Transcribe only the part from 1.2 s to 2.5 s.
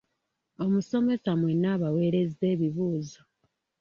mwenna abaaweereza